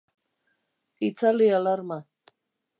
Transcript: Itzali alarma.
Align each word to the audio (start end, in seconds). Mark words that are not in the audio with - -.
Itzali 1.09 1.47
alarma. 1.59 1.97